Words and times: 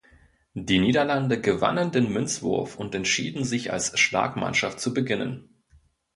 Die 0.55 0.79
Niederlande 0.79 1.39
gewannen 1.41 1.91
den 1.91 2.11
Münzwurf 2.11 2.75
und 2.75 2.95
entschieden 2.95 3.43
sich 3.43 3.71
als 3.71 3.99
Schlagmannschaft 3.99 4.79
zu 4.79 4.95
beginnen. 4.95 5.59